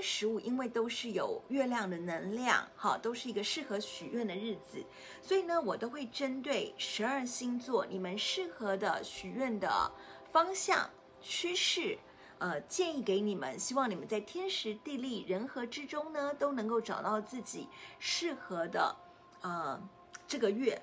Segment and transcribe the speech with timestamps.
[0.00, 4.82] 跟十五因为都是有月亮的能量，哈，都是一个适合许愿的日子，
[5.20, 9.92] 所以呢，我都会针对十二星座你们适合的许愿的
[10.32, 10.88] 方向
[11.20, 11.98] 趋势，
[12.38, 18.96] 呃，建议给你们，希望你们在天时地利人和之中呢，都能够找到自己适合的，
[19.42, 19.78] 呃，
[20.26, 20.80] 这个月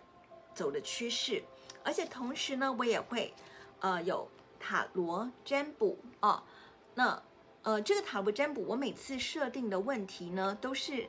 [0.53, 1.43] 走的趋势，
[1.83, 3.33] 而且同时呢，我也会，
[3.79, 4.29] 呃，有
[4.59, 6.43] 塔罗占卜啊、哦，
[6.93, 7.23] 那。
[7.63, 11.05] 呃，这个塔罗占卜，我每次设定的问题呢，都是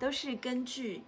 [0.00, 1.04] 都是根据，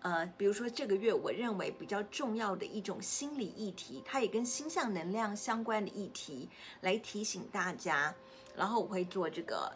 [0.00, 6.48] 呃，比如说这个月我认为比较重要的一种心理议题，它也跟星象能量相关的议题
[6.80, 8.14] 来提醒大家，
[8.56, 9.70] 然后我会做这个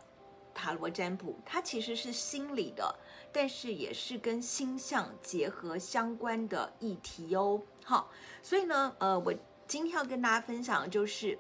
[0.55, 2.98] 塔罗占卜，它其实是心理的，
[3.30, 7.60] 但是也是跟星象结合相关的议题哦。
[7.84, 8.10] 好，
[8.42, 9.34] 所以呢，呃，我
[9.69, 11.38] 今天要跟大家分享的就是。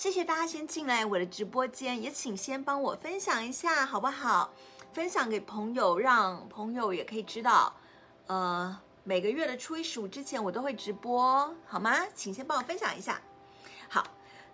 [0.00, 4.50] 谢谢大家先进来我的直播间，也请先帮我分享一下好不好？
[4.94, 7.76] 分享给朋友，让朋友也可以知道。
[8.26, 12.06] 呃，每个月的初一十五之前我都会直播，好吗？
[12.14, 13.20] 请先帮我分享一下。
[13.90, 14.02] 好，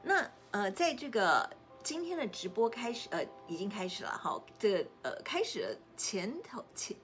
[0.02, 1.48] 那呃，在这个
[1.80, 4.42] 今天的直播开始，呃，已经开始了哈。
[4.58, 6.96] 这个呃，开始了前头前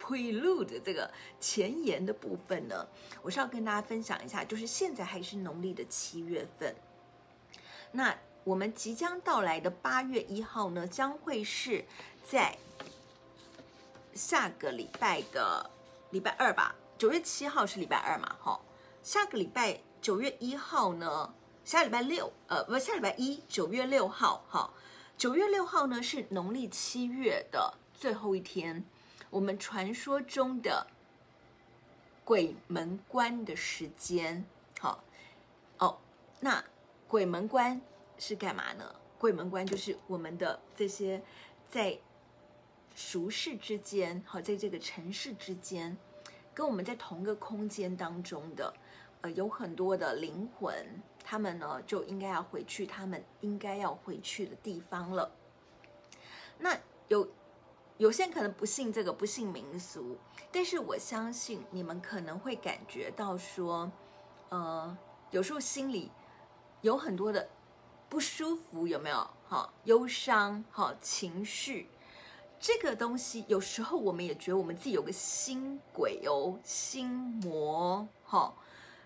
[0.00, 1.10] prelude 这个
[1.40, 2.86] 前言的部分呢，
[3.22, 6.72] 我是要跟大家分享一下，就是现在还是农历的七月份。
[7.92, 11.84] 那我们即将到来的八月一号呢，将会是
[12.24, 12.56] 在
[14.14, 15.70] 下个礼拜的
[16.10, 16.74] 礼拜二吧？
[16.96, 18.36] 九月七号是礼拜二嘛？
[18.40, 18.60] 哈，
[19.02, 24.70] 下个礼拜九月一号呢，下礼拜六，呃，不，下礼拜一，九月六号，哈，
[25.16, 28.84] 九月六号呢是农历七月的最后一天，
[29.30, 30.86] 我们传说中的
[32.24, 34.44] 鬼门关的时间，
[34.78, 35.02] 好，
[35.78, 35.98] 哦，
[36.40, 36.64] 那。
[37.08, 37.80] 鬼门关
[38.18, 38.94] 是干嘛呢？
[39.18, 41.20] 鬼门关就是我们的这些
[41.70, 41.98] 在
[42.94, 45.96] 俗世之间，好，在这个尘世之间，
[46.52, 48.74] 跟我们在同个空间当中的，
[49.22, 55.30] 呃，有很多的灵魂，他们呢就应该要回去，他们应该要回去的地方了。
[56.58, 57.26] 那有
[57.96, 60.18] 有些人可能不信这个，不信民俗，
[60.52, 63.90] 但是我相信你们可能会感觉到说，
[64.50, 64.94] 呃，
[65.30, 66.10] 有时候心里。
[66.82, 67.48] 有很多的
[68.08, 69.28] 不舒服，有没有？
[69.46, 71.88] 好，忧伤，好，情绪，
[72.60, 78.56] 这个东西有时候我们也觉得我们自己有个心鬼哦，心魔，好，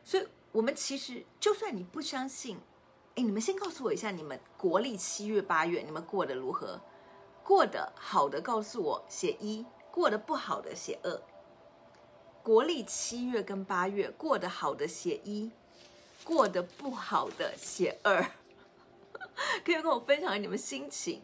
[0.04, 2.58] 所以我们其实就算你不相信，
[3.14, 6.80] 哎，你们先告诉我一下，你们国历七月八月你们过得如何？
[7.44, 11.22] 过得好的告诉我写一，过得不好的写二。
[12.42, 15.50] 国历七月跟八月过得好的写一。
[16.24, 18.22] 过得不好的写二，
[19.64, 21.22] 可以跟我分享你们心情？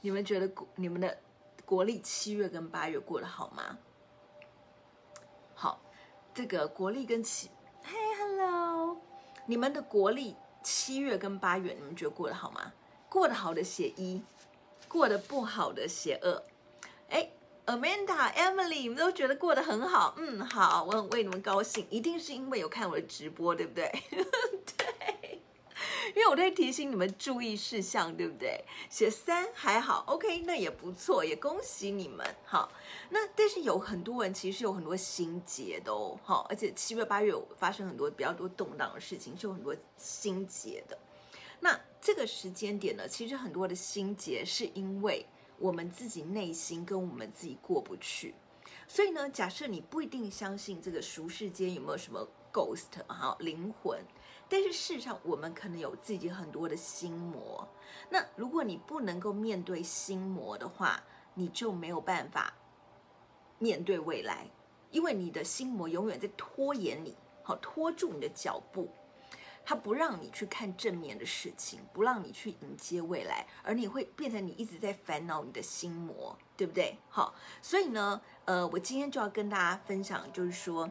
[0.00, 1.18] 你们觉得你们的
[1.64, 3.78] 国历七月跟八月过得好吗？
[5.54, 5.80] 好，
[6.34, 7.50] 这个国历跟七，
[7.82, 9.00] 嘿，hello，
[9.46, 12.72] 你们的国历七月跟八月，你们觉得过得好吗？
[13.08, 14.22] 过得好的写一，
[14.88, 16.42] 过得不好的写二。
[17.66, 23.90] Amanda、Emily，你们都觉得过得很好，嗯，好，我很为你们高兴，一定是因为有看我的直播，对不对？
[24.76, 25.42] 对，
[26.14, 28.64] 因为我在提醒你们注意事项，对不对？
[28.88, 32.70] 写三还好，OK，那也不错，也恭喜你们，好。
[33.10, 40.96] 那但是有很多人其实有很多心结的哦，好，而且七月八月有发生很多比较多动荡的事情，是有很多心结的。
[41.58, 45.26] 那这个时间点呢，其实很多的心结是因为。
[45.58, 48.34] 我们自己内心跟我们自己过不去，
[48.86, 53.98] 所以呢，假设你不一定相信这个俗世间有没有什么 ghost 哈灵魂，
[54.48, 57.66] 但是事实上我们可能有自己很多的心魔。
[58.10, 61.02] 那如果你不能够面对心魔的话，
[61.34, 62.52] 你就没有办法
[63.58, 64.48] 面对未来，
[64.90, 68.88] 因为你的心魔永远在拖延你，好拖住你的脚步。
[69.68, 76.96] 他不让你去看正面的事情，不让你去迎接未来，而你会变成你一直在烦恼你的心魔，对不对？
[77.08, 80.88] 好，所以呢，呃，我今天就要跟大家分享，就是说，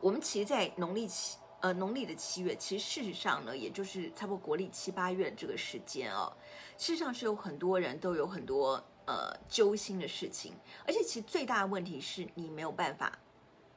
[0.00, 6.32] 我们其实，在农历七，呃，农历的七月，其实事实上呢，也就是差不多国历七八月这个时间哦，
[6.78, 10.54] 事实上是有很多人都有很多呃揪心的事情，
[10.86, 13.18] 而且其实最大的问题是你没有办法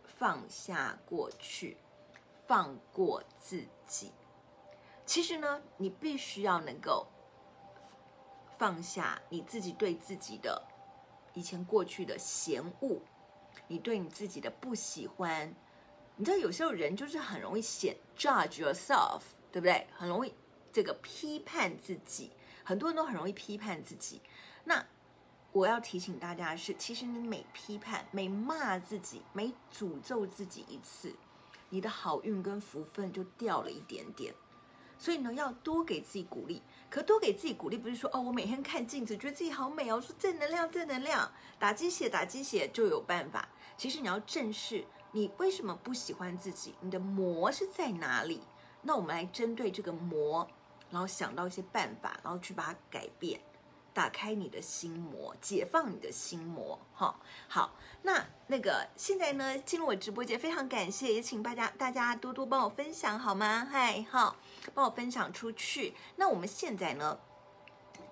[0.04, 1.78] 放下过去。
[2.48, 4.12] 放过自己，
[5.06, 7.08] 其实呢，你必须要能够
[8.58, 10.62] 放下你自己对自己的
[11.34, 13.00] 以前过去的嫌恶，
[13.68, 15.56] 你对你自己的不喜欢。
[16.16, 19.88] 你知道，有时候人就是很容易显 judge yourself，对不对？
[19.96, 20.34] 很容易
[20.74, 22.32] 这个批判自己，
[22.64, 24.22] 很多人都很容易批判自己。
[24.64, 24.86] 那
[25.52, 31.16] 我要提醒大家的是，其实你每批判、每骂自己、每诅咒自己一次，
[31.70, 34.34] 你的好运跟福分就掉了一点点。
[35.00, 36.62] 所以呢，要多给自己鼓励。
[36.90, 43.48] 可多给自己鼓励，不是说哦，我每天看镜子觉得自己好美哦，说正能量，正能量，打鸡血，打鸡血就有办法。
[43.78, 48.42] 其实你要正视你为什么不喜欢自己，你的魔是在哪里？
[48.82, 50.48] 那我们来针对这个魔，
[50.90, 53.40] 然后想到一些办法，然后去把它改变。
[53.98, 57.72] 打开你的心魔，解放你的心魔，哈、好，
[58.04, 63.68] 那那个现在呢，进入我直播间，非常感谢，也请大家大家多多帮我分享，好吗？
[63.72, 64.36] 嗨，好，
[64.76, 65.96] 帮我分享出去。
[66.16, 67.18] 那我们现在呢，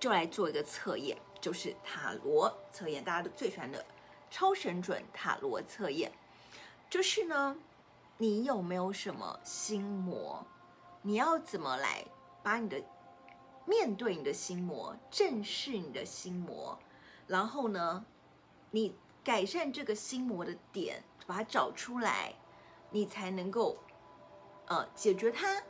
[0.00, 3.86] 就来做一个测验，就是塔罗测验，大家都最喜欢的
[4.28, 6.10] 超神准塔罗测验，
[6.90, 7.56] 就是呢，
[8.18, 10.44] 你有没有什么心魔？
[11.02, 12.04] 你要怎么来
[12.42, 12.82] 把你的
[13.66, 16.78] 面对你的心魔，正视你的心魔，
[17.26, 18.04] 然后呢，
[18.70, 22.32] 你改善这个心魔的点，把它找出来，
[22.90, 23.76] 你才能够，
[24.66, 25.60] 呃，解决它，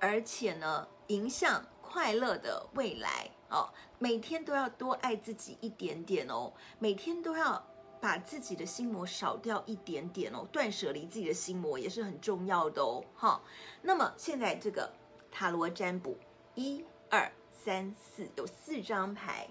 [0.00, 3.72] 而且呢，迎向快乐的未来哦。
[4.00, 7.64] 每天都要多爱自己一点点哦，每天都要
[8.00, 13.04] 把自己的心魔少掉一点点哦，断舍离自己的心魔也是很重要的哦。
[13.14, 13.44] 好，
[13.80, 14.92] 那么现在这个
[15.30, 16.18] 塔罗占卜，
[16.56, 17.30] 一二。
[17.64, 19.48] 三四有四张牌，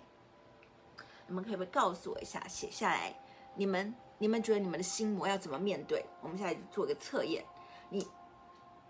[1.26, 3.12] 你们可不可以告诉我一下，写下来？
[3.56, 6.06] 你们你们觉得你们的心魔要怎么面对？
[6.22, 7.44] 我们现在做个测验。
[7.90, 8.08] 你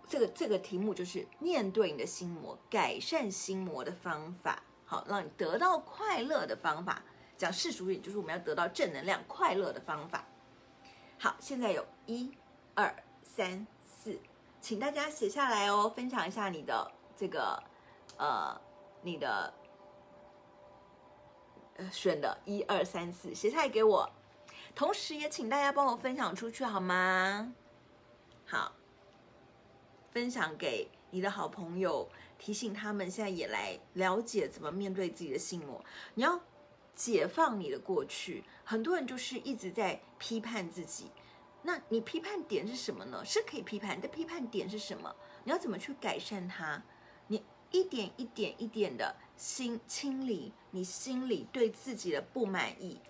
[0.06, 7.02] 这个这个题目就是面对你的心魔，改善心魔的方法，好，让你得到快乐的方法。
[7.38, 10.22] 讲世俗一点，就是我们要得到正能量、快乐的方法。
[11.18, 12.30] 好，现在有一、
[12.74, 14.20] 二、三、四，
[14.60, 17.62] 请大家写下来哦，分享一下你的这个
[18.18, 18.60] 呃。
[19.04, 19.54] 你的
[21.76, 24.10] 呃选的一二三四写下来给我，
[24.74, 27.52] 同时也请大家帮我分享出去好吗？
[28.46, 28.72] 好，
[30.10, 32.08] 分享给你的好朋友，
[32.38, 35.84] 提醒他们现在也来了解怎么面对自己的心魔。
[36.14, 36.40] 你要
[36.94, 41.10] 解放你的过去，很多人就是一直在批判自己，
[41.62, 43.22] 那你批判点是什么呢？
[43.24, 45.14] 是可以批判，你的批判点是什么？
[45.44, 46.82] 你要怎么去改善它？
[47.74, 53.00] 一点一点一点的心清理你心里对自己的不满意，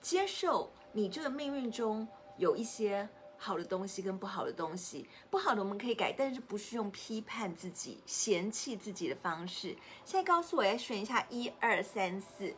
[0.00, 2.08] 接受你这个命运中
[2.38, 9.76] 有一些好的东西跟不好的东西，不好的我们可以改，但是不是用批判自己、嫌弃自己的方式。
[10.02, 12.54] 现在告诉我，要选一下一二三四，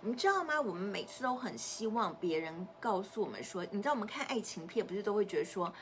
[0.00, 0.60] 你知道吗？
[0.60, 5.72] 我们每次都很希望别人告诉我们说，你知道我们看爱情片不是都会觉得说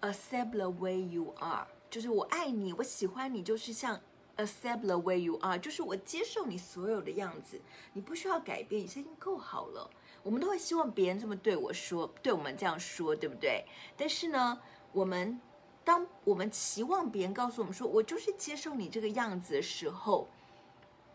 [0.00, 4.00] ，accept the way you are，就是我爱你，我喜欢你，就是像。
[4.36, 7.60] Accept the way you are，就是我接受你所有的样子，
[7.92, 9.90] 你不需要改变，你现在已经够好了。
[10.22, 13.66] 我们都会希望别人这么对我说，对我们这样说，对不对？
[13.96, 14.58] 但是呢，
[14.92, 15.38] 我们
[15.84, 20.28] 当我们期望别人告诉我们说，我就是接受你这个样子的时候，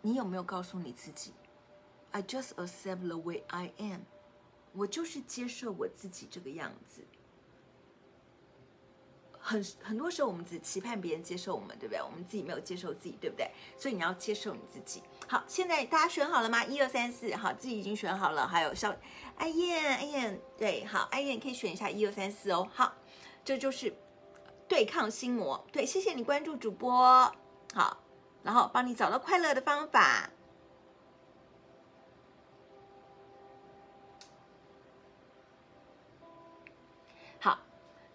[0.01, 1.33] 你有没有告诉你自己
[2.11, 4.01] ，I just accept the way I am，
[4.73, 7.01] 我就是接受我自己这个样子。
[9.47, 12.01] 很很多时候，我们只期盼别人接受我们，对不对？
[12.03, 13.49] 我们自己没有接受自己，对不对？
[13.77, 15.01] 所以你要接受你自己。
[15.25, 16.65] 好，现在大家选好了吗？
[16.65, 18.45] 一二三四，好，自己已经选好了。
[18.45, 18.94] 还有小
[19.38, 22.68] 艾燕，艾燕，对，好，艾燕可以选一下一二三四哦。
[22.73, 22.94] 好，
[23.45, 23.95] 这就是
[24.68, 25.66] 对抗心魔。
[25.71, 27.33] 对，谢谢你关注主播。
[27.73, 28.04] 好，
[28.44, 30.30] 然后帮你找到快乐的方法。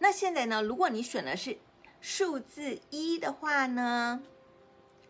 [0.03, 0.61] 那现在呢？
[0.61, 1.57] 如果你选的是
[2.01, 4.21] 数字一的话呢，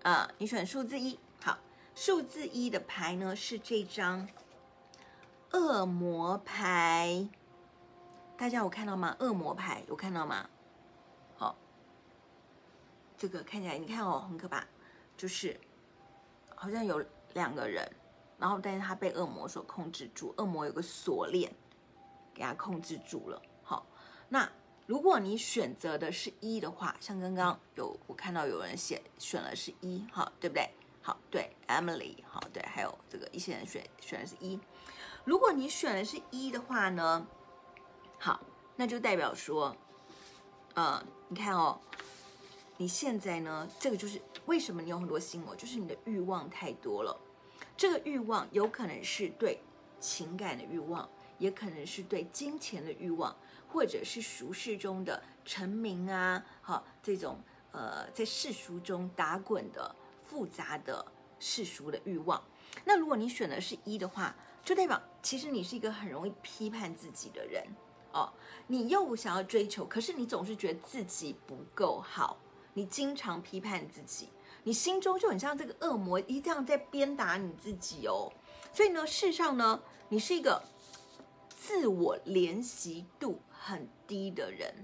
[0.03, 1.19] 啊，你选数字一。
[1.41, 1.59] 好，
[1.95, 4.29] 数字一的牌呢是这张
[5.53, 7.27] 恶魔牌。
[8.37, 9.17] 大家有看到吗？
[9.19, 10.47] 恶魔牌有看到吗？
[11.39, 11.57] 好，
[13.17, 14.63] 这个看起来你看哦，很可怕，
[15.17, 15.59] 就是
[16.55, 17.91] 好像有两个人，
[18.39, 21.51] 然后但是他被恶魔所控制住，恶魔有个锁链
[22.35, 23.41] 给他控制住了。
[23.63, 23.87] 好，
[24.29, 24.47] 那。
[24.87, 30.69] 如果你选择的是一的话，像刚刚有我看到有人写选了是一，好，对不对？
[31.01, 34.59] 好，对，Emily，好，对，还有这个一些人选选的是一。
[35.25, 37.27] 如果你选的是一的话呢，
[38.19, 38.41] 好，
[38.77, 39.77] 那就代表说，
[40.75, 41.81] 呃，你看哦，
[42.77, 47.17] 你现在呢，这个就是为什么你有很多心魔，就是你的欲望太多了。
[47.77, 49.61] 这个欲望有可能是对
[50.01, 51.09] 情感的欲望，
[51.39, 53.35] 也可能是对金钱的欲望。
[53.73, 57.41] 或者是俗世中的成名啊，好，这种
[57.73, 61.05] 呃，在世俗中打滚的复杂的
[61.39, 62.43] 世俗的欲望，
[62.85, 67.65] 那如果你选的是一的话，就代表其实你是一个很容易批判自己的人
[68.13, 68.31] 哦。
[68.67, 72.37] 你又想要追求，可是你总是觉得自己不够好，
[72.75, 74.29] 你经常批判自己，
[74.65, 78.31] 你心中就很像这个恶魔一样在鞭打你自己哦。
[78.73, 80.63] 所以呢，事实上呢，你是一个
[81.49, 84.75] 自我怜惜度很低的人。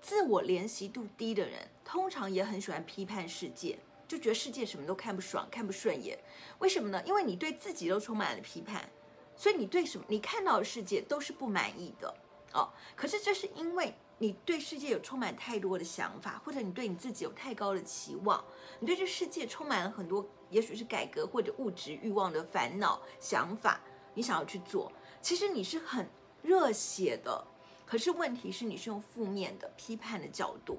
[0.00, 3.76] 自我怜惜度低的人，通常也很喜欢批判世界，
[4.06, 6.16] 就觉得世界什么都看不爽、看不顺眼。
[6.60, 7.02] 为什么呢？
[7.04, 8.88] 因为你对自己都充满了批判，
[9.36, 12.14] 所以你对什么你看到的世界都是不满意的
[12.52, 12.70] 哦。
[12.94, 18.42] 可是这是因为你对世界有充满太多的想法，或者你对你自己有太高的期望，
[18.78, 23.80] 你对这世界充满了很多，也许是改革或者物质欲望的烦恼想法，
[24.14, 24.90] 你想要去做。
[25.20, 26.08] 其实你是很
[26.40, 27.44] 热血的。
[27.88, 30.78] 可是问题是，你是用负面的批判的角度，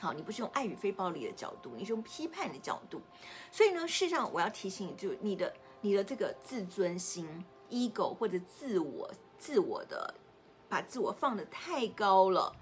[0.00, 3.02] 好，你不是用爱与非暴力的角度，你是用批判的角度。
[3.50, 10.14] 所以呢，事实上我要提醒你，就你的你的这个自尊心 ego 或者自我自我的
[10.70, 12.56] 把自我放得太高了，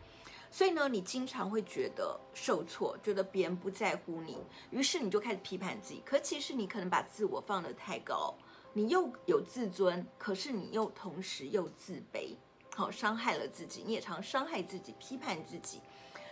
[0.51, 4.39] 所以呢，你经常会觉得受挫，觉得别人不在乎你，
[4.73, 6.03] 于是你就开始批判自己。
[6.05, 8.35] 可其实你可能把自我放得太高，
[8.73, 12.35] 你又有自尊，可是你又同时又自卑。
[12.75, 15.81] 好，伤害了自己，你也常伤害自己，批判自己，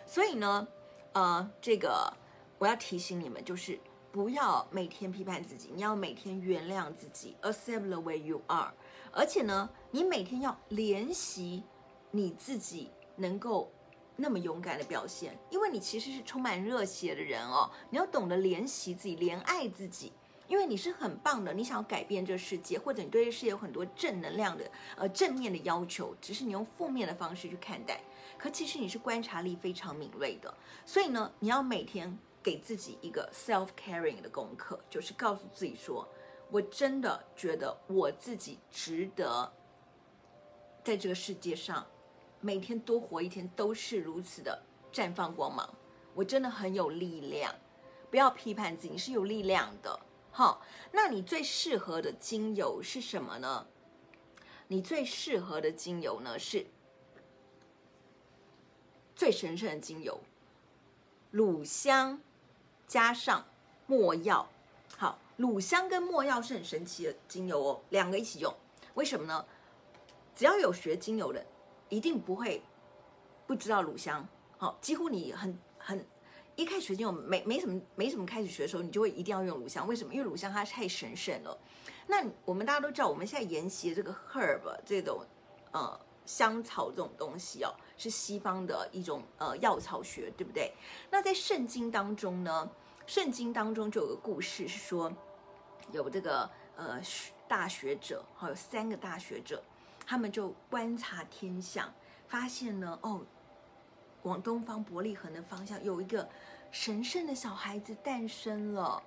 [0.06, 0.66] 所以呢，
[1.12, 2.10] 呃，这个
[2.58, 3.78] 我要提醒你们，就是
[4.10, 8.72] 不要每天批判自己，你要每天原谅自己，accept the way you are，
[9.12, 11.62] 而且呢，你每天要练习
[12.10, 13.70] 你自己能够
[14.16, 20.12] 那么勇敢的表现，因为你其实是充满热血的人哦，你要懂得怜惜自己，怜爱自己。
[20.48, 28.00] 因为你是很棒的，你想要改变这个世界，或者你对这世界有很多正能量的、呃正面的要求，只是你用负面的方式去看待。
[28.38, 30.52] 可其实你是观察力非常敏锐的，
[30.86, 36.08] 所以呢，你要每天给自己一个 self caring 的功课，就是告诉自己说，
[36.50, 39.52] 我真的觉得我自己值得
[40.82, 41.84] 在这个世界上
[42.40, 44.62] 每天多活一天，都是如此的
[44.92, 45.68] 绽放光芒。
[46.14, 47.54] 我真的很有力量，
[48.10, 50.00] 不要批判自己，你是有力量的。
[50.38, 53.66] 好，那你最适合的精油是什么呢？
[54.68, 56.64] 你最适合的精油呢是
[59.16, 60.20] 最神圣的精油，
[61.32, 62.20] 乳香
[62.86, 63.44] 加上
[63.88, 64.48] 没药。
[64.96, 68.54] 好，乳香跟没药是很神奇的精油哦，两个一起用，
[68.94, 69.44] 为什么呢？
[70.36, 71.44] 只要有学精油的，
[71.88, 72.62] 一定不会
[73.44, 74.24] 不知道乳香。
[74.56, 76.06] 好，几乎你很很。
[76.58, 79.86] 一开始就没没什么没什么开始学的时候，你就会一定要用乳香。
[79.86, 80.12] 为什么？
[80.12, 81.56] 因为乳香它太神圣了。
[82.08, 85.24] 那我们大家都知道，我们现在研习的这个 herb 这种
[85.70, 90.72] 呃香草这种东西哦，是西方的一种呃药草学，对不对？
[91.12, 92.68] 那在圣经当中呢，
[93.06, 95.12] 圣经当中就有个故事是说，
[95.92, 97.00] 有这个呃
[97.46, 99.62] 大学者，还有三个大学者，
[100.04, 101.94] 他们就观察天象，
[102.26, 103.24] 发现呢，哦。
[104.22, 106.28] 往东方伯利恒的方向有一个
[106.70, 109.02] 神圣的小孩子诞生了，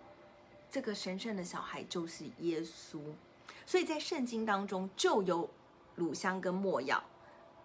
[0.70, 3.00] 这个神圣的小孩就是耶稣，
[3.66, 5.50] 所以在圣经当中就有
[5.96, 7.04] 乳香跟没药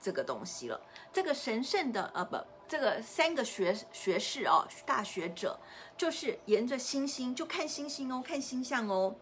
[0.00, 0.80] 这个东西了。
[1.12, 2.36] 这个神圣的呃不，
[2.68, 5.58] 这个三个学学士哦，大学者
[5.96, 9.14] 就是沿着星星就看星星哦，看星象哦。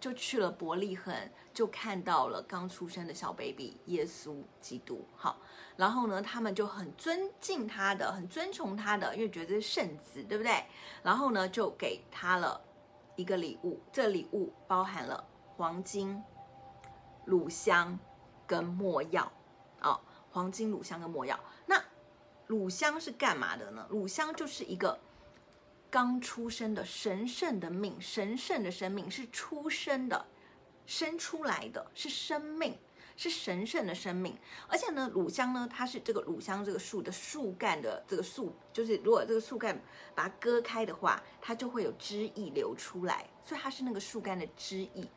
[0.00, 1.14] 就去了伯利恒，
[1.52, 5.06] 就看到了刚出生的小 baby 耶稣基督。
[5.14, 5.36] 好，
[5.76, 10.64] 然后呢，他们就很尊敬他的，很尊崇他的，因为觉得是圣子，对不对？
[11.02, 12.58] 然后呢，就给他了
[13.14, 15.22] 一个礼物，这礼物包含了
[15.56, 16.20] 黄金、
[17.26, 17.98] 乳香
[18.46, 19.30] 跟没药。
[19.82, 21.38] 哦，黄金、乳香跟没药。
[21.66, 21.78] 那
[22.46, 23.86] 乳香是干嘛的呢？
[23.90, 24.98] 乳香就是一个。
[25.90, 30.24] 刚出生的神圣的命，神圣的生命是出生的，
[30.86, 32.78] 生出来的是生命，
[33.16, 34.38] 是神圣的生命。
[34.68, 39.78] 而且呢，乳香呢，它是这个乳香这个树的树干的这个树，就是如果这个树干
[40.14, 45.08] 把它割开的话，它就会有汁液流出来，所以它是那个树干的汁液。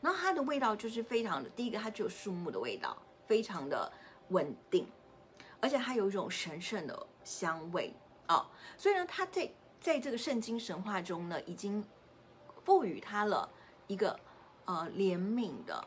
[0.00, 3.90] 然后它的味道就是非常的，第一个它具有树木的味道，非常的
[4.30, 4.88] 稳定，
[5.60, 7.92] 而且它有一种神圣的香味
[8.28, 8.46] 哦。
[8.76, 11.84] 所以呢，它在在这个圣经神话中呢，已经
[12.64, 13.48] 赋予他了
[13.86, 14.18] 一个
[14.64, 15.82] 呃怜悯的，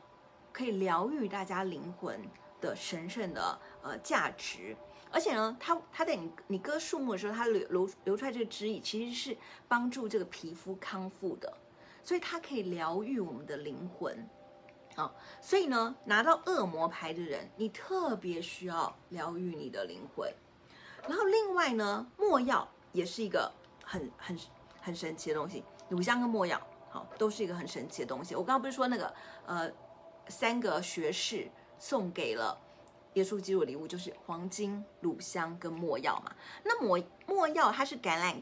[0.52, 2.20] 可以疗愈大家灵魂
[2.60, 4.76] 的神圣的呃价值。
[5.12, 11.54] 而且呢，它它在你你割树木的时候，它流流流出来这个汁液，其实是帮助这个皮肤康复的，
[12.02, 14.28] 所以它可以疗愈我们的灵魂
[14.96, 20.34] 啊、所以呢，拿到恶魔牌的人，你特别需要疗愈你的灵魂。
[21.08, 23.52] 然后另外呢，没药也是一个。
[23.92, 24.40] 很很
[24.82, 28.34] 很神奇的东西，乳香跟没药，好，都是一个很神奇的东西。
[28.34, 29.14] 我刚刚不是说那个
[29.46, 29.70] 呃
[30.30, 32.58] 三个学士送给了
[33.16, 36.34] 耶稣基督的礼物就是黄金、乳香跟没药嘛？
[36.64, 38.42] 那没没药它是橄榄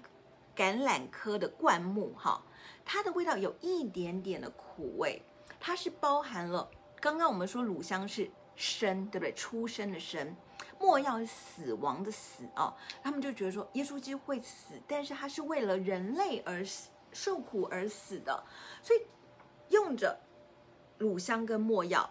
[0.55, 2.39] 橄榄科的灌木哈，
[2.85, 5.19] 它的味道有一点点的苦味，
[5.59, 6.69] 它是包含了
[7.01, 9.33] 刚刚我们说乳香是生，对不对？
[9.33, 10.35] 出生的生。
[10.79, 18.43] 没药是死亡的死啊，他们就觉得说耶稣基督会死，但是他是为了人类而死，受苦而死的，
[18.81, 19.01] 所以
[19.69, 20.17] 用着
[20.97, 22.09] 乳香跟莫药，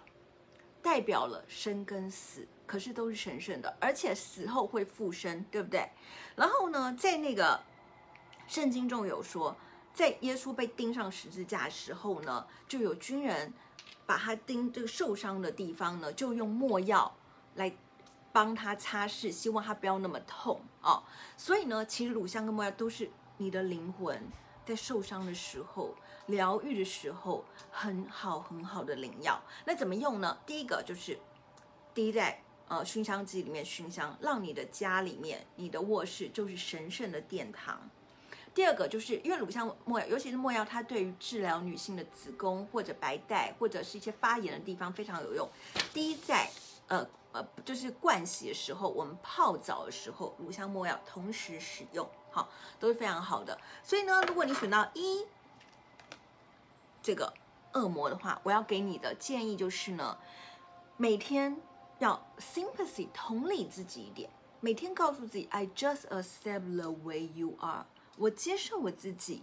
[0.83, 5.91] 代表了生跟死，可是都是神圣的，而且死后会复生，对不对？
[6.37, 7.59] 然后呢，在那个
[8.47, 9.57] 圣经中有说，
[9.95, 13.53] 在耶稣被钉上十字架的时候呢，就有军人
[14.05, 17.17] 把他钉这个受伤的地方呢，就用莫药
[17.55, 17.75] 来。
[18.33, 21.03] 帮他擦拭，希望他不要那么痛哦。
[21.37, 24.23] 所以呢，其实乳香跟没药都是你的灵魂
[24.67, 25.95] 在受伤的时候、
[26.27, 29.41] 疗愈的时候很好很好的灵药。
[29.65, 30.39] 那怎么用呢？
[30.45, 31.19] 第一个就是
[31.95, 37.89] 滴在呃熏香机里面熏香，让你的家里面、你的卧室就是神圣的殿堂。
[38.55, 45.49] 第二个就是因为乳香没药，尤其是没药，它对于治疗女性的子宫或者白带或者是一些发炎的地方非常有用。
[45.93, 46.49] 滴在
[46.89, 47.09] 呃。
[47.65, 53.59] 就是灌洗的时候，我们泡澡的时候，乳香没药同时使用，好，都是非常好的。
[53.83, 55.27] 所以呢，如果你选到一
[57.03, 57.33] 这个
[57.75, 60.19] 恶魔的话，我要给你的建议就是呢，
[60.97, 61.61] 每天
[61.99, 64.31] 要 sympathy 同理自己一点，
[64.61, 69.43] 每天告诉自己，I just accept the way you are，我接受我自己，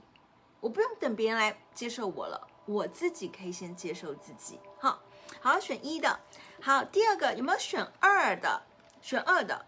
[0.59, 4.59] 我不用等别人来接受我了，我自己可以先接受自己。
[4.79, 4.99] 好，
[5.41, 6.19] 好，选一的。
[6.65, 8.63] 好，第二个有没有选二的？
[8.99, 9.67] 选二的，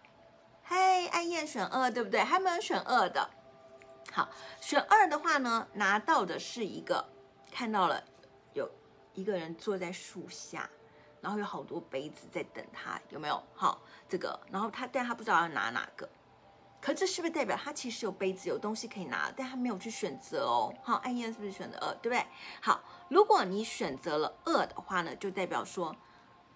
[0.64, 2.20] 嘿，暗夜选二，对不对？
[2.24, 3.30] 还有没有选二的？
[4.10, 4.28] 好，
[4.60, 7.08] 选二的话呢，拿到的是一个，
[7.52, 8.02] 看到了
[8.52, 8.68] 有
[9.14, 10.68] 一个人坐在树下，
[11.20, 13.40] 然后有好多杯子在等他，有没有？
[13.54, 16.08] 好，这个，然后他，但他不知道要拿哪个，
[16.80, 20.74] 可这是不是代表他其实有杯子，有东西可以拿，但他没有去选择哦？
[20.82, 22.26] 好，暗夜是不是选的二，对不对？
[22.60, 25.94] 好，如果你选择了二的话呢，就代表说。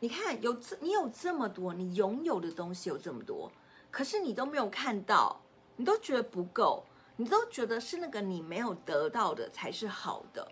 [0.02, 3.52] 你看，有这你有这么多，你拥有的东西有这么多，
[3.88, 5.40] 可是你都没有看到，
[5.76, 6.84] 你都觉得不够，
[7.14, 10.50] 你都觉得是那个你没有得到的才是好的，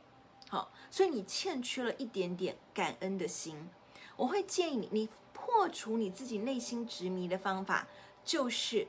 [0.49, 3.69] 好，所以你欠缺了一点点感恩的心。
[4.15, 7.89] 我会建议你，你破除你自己内心执迷的方法，
[8.23, 8.87] 就是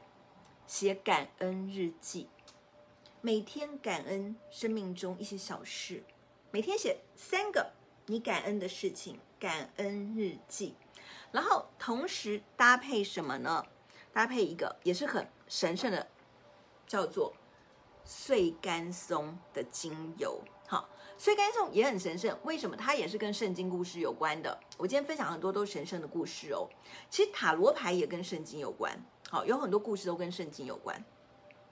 [0.68, 2.28] 写感恩日记，
[3.22, 6.04] 每天感恩生命中一些小事，
[6.52, 7.72] 每天写三个
[8.06, 9.18] 你感恩的事情。
[9.42, 10.76] 感恩日记，
[11.32, 13.66] 然后同时搭配什么呢？
[14.14, 16.08] 搭配一个也是很神圣的，
[16.86, 17.34] 叫做
[18.06, 20.40] 碎甘松的精油。
[20.68, 22.76] 好，碎甘松也很神圣，为什么？
[22.76, 24.56] 它也是跟圣经故事有关的。
[24.78, 26.70] 我今天分享很多都是神圣的故事哦。
[27.10, 28.96] 其实塔罗牌也跟圣经有关，
[29.28, 31.04] 好，有很多故事都跟圣经有关。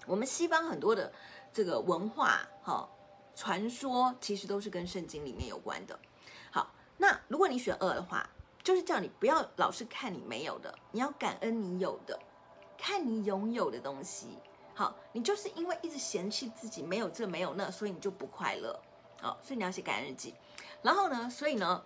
[0.07, 1.13] 我们西方很多的
[1.53, 2.89] 这个文化，哈，
[3.35, 5.99] 传说其实都是跟圣经里面有关的。
[7.01, 8.29] 那如果你选二的话，
[8.61, 12.19] 就是叫你不要老是看你没有的，你要感恩你有的，
[12.77, 14.37] 看你拥有的东西。
[14.75, 18.77] 好，你就是因为一直嫌弃自己没有这没有那，所以你就不快乐。
[19.21, 20.35] 好，所以你要写感恩日记。
[20.81, 21.81] 然后呢，所以呢，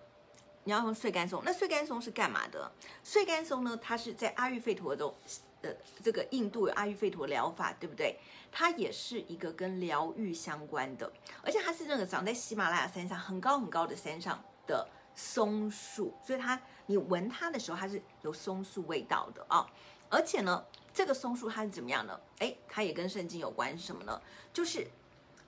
[0.64, 1.42] 你要用穗甘松。
[1.46, 2.72] 那穗甘松是干嘛的？
[3.04, 5.14] 穗甘松呢，它是在阿育吠陀中，
[5.62, 5.72] 呃，
[6.04, 8.20] 这个印度有阿育吠陀疗法，对不对？
[8.52, 11.12] 它也是一个跟疗愈相关的，
[11.44, 14.88] 而且它是那个长在喜马拉雅山上很高很高的山上的。
[15.16, 19.66] 松树，所以它你闻它的时候，它是有松树味道的啊、
[20.10, 22.20] 而且呢，这个松树它是怎么样呢？
[22.40, 24.22] 哎，它也跟圣经有关，是什么呢？
[24.52, 24.88] 就是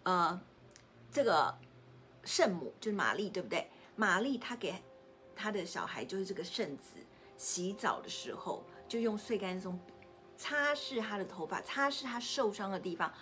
[0.03, 0.39] 呃，
[1.11, 1.57] 这个
[2.23, 3.69] 圣母就是玛丽，对不对？
[3.95, 4.75] 玛丽她给
[5.35, 6.97] 她的小孩就是这个圣子
[7.37, 9.79] 洗澡的时候，就用碎干松
[10.37, 13.13] 擦拭他的头发，擦拭他受伤的地方，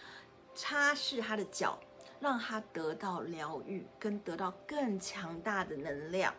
[0.56, 1.80] 擦拭他的脚。
[2.24, 6.34] 让他得到疗愈，跟得到更强大的能量。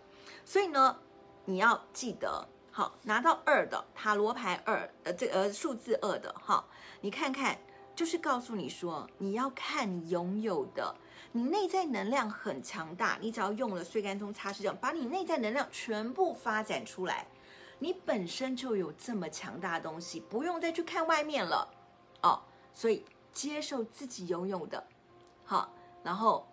[0.44, 0.98] 所以呢，
[1.44, 6.64] 你要记得，好，拿到二的塔罗牌二，呃，这呃数字二的，哈，
[7.02, 7.56] 你看看，
[7.94, 10.96] 就是告诉你说，你要看你拥有的，
[11.32, 17.26] 你内在能量很强大，你只要用了碎干通擦拭掉，把你内在能量全部发展出来，
[17.78, 21.68] 你本身就有这么强大的东西，不用再去看外面了，
[22.22, 22.40] 哦，
[22.72, 24.82] 所以接受自己拥有的。
[25.44, 26.46] 好，然后，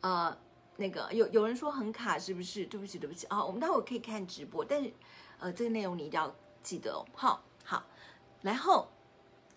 [0.00, 0.36] 呃，
[0.76, 2.64] 那个有有人说很卡，是不是？
[2.66, 4.92] 对不起，对不起啊，我们待会可以看直播，但是，
[5.38, 7.04] 呃，这个内容你一定要记得哦。
[7.14, 7.84] 好，好，
[8.40, 8.88] 然后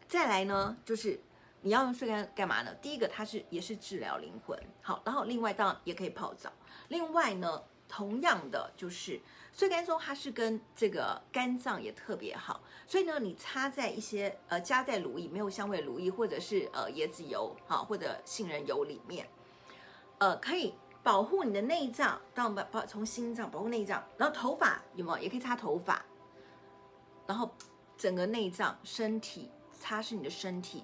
[0.08, 1.19] 再来呢，就是
[1.62, 2.73] 你要用睡干干嘛呢？
[2.81, 6.51] 第一个，它是也是治疗灵魂，好，然后另外当然也可以泡澡。
[6.89, 9.19] 另外呢，同样的就是
[9.54, 19.28] 穗甘松，它是跟这个肝脏也特别好，所以呢，你擦在一些呃加在乳液没有香味乳液，或者是呃椰子油好，或者杏仁油里面，
[20.17, 26.04] 呃，可以保护你的内脏，当保保从心脏保护内脏，然后头发有没有也可以擦头发，
[27.28, 27.50] 然后
[27.98, 30.84] 整个内脏身体擦拭你的身体。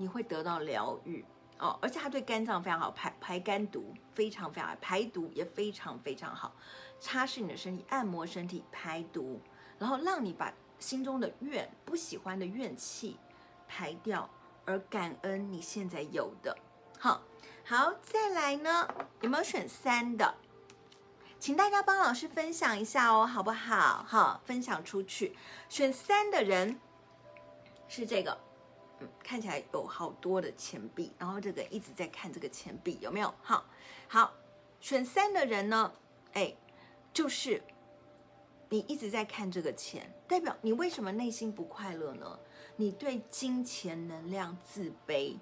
[0.00, 1.24] 你会得到疗愈
[1.58, 6.54] 哦，而且它对肝脏非常好，排排肝毒非常非常，排毒也非常非常好。
[7.00, 9.40] 擦拭你的身体，按摩身体，排毒，
[9.78, 13.16] 然后让你把心中的怨、不喜欢的怨气
[13.66, 14.28] 排掉，
[14.64, 16.56] 而感恩你现在有的。
[16.98, 17.22] 好，
[17.64, 18.88] 好，再来呢，
[19.20, 20.34] 有没有选三的？
[21.40, 24.04] 请大家帮老师分享一下哦，好不好？
[24.06, 25.36] 好，分享出去。
[25.68, 26.80] 选三的人
[27.88, 28.38] 是这个。
[29.22, 33.32] 看起来有好多的钱币，然后这个一直在看这个钱币有没有？
[33.42, 33.64] 好，
[34.08, 34.32] 好，
[34.80, 35.92] 选三的人呢？
[36.32, 36.54] 哎，
[37.12, 37.62] 就是
[38.68, 42.38] 你一直在看这个钱，代表你为什么内心不快乐呢？
[42.76, 45.36] 你对金钱能量自卑，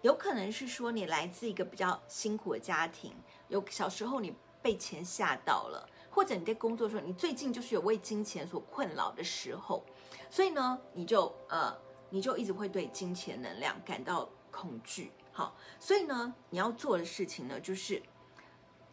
[0.00, 3.14] 有可能是说你来自一个比较辛苦的家庭，
[3.48, 9.84] 有小时候你被钱吓到了，或者你在工作的时候，你最近就是有为金钱所困扰的时候，
[10.30, 11.76] 所以呢，你就呃。
[12.14, 18.02] 你就一直会对金钱能量感到恐惧，好，所以呢，你要做的事情呢，就是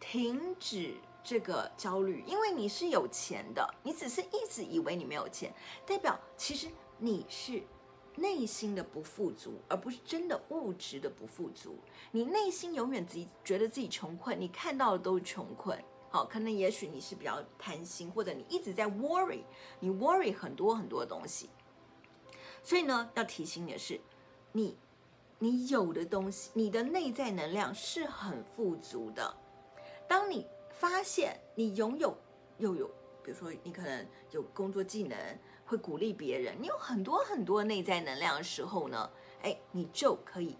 [0.00, 5.52] 停止这个焦虑，因为你是有钱的，你只是一直以为你没有钱，
[5.86, 7.62] 代表其实你是
[8.16, 11.78] 内心的不富足，而不是真的物质的不富足。
[12.10, 15.78] 你内心永远自己觉得自己穷困，你看到的都是穷困，
[16.08, 19.42] 好，可能也许你是比较贪心，或者你一直在 worry，
[19.78, 21.50] 你 worry 很多很多东西。
[22.62, 24.00] 所以呢，要提醒你的是，
[24.52, 24.76] 你，
[25.38, 29.34] 你有的东西，你的内在能量是很富足的。
[30.06, 32.16] 当你发现你拥有
[32.58, 32.86] 又有，
[33.22, 35.16] 比如说你可能有工作技能，
[35.64, 39.10] 会鼓励别人，你有很多很多内在能量的时候呢，
[39.42, 40.56] 哎，你就可以，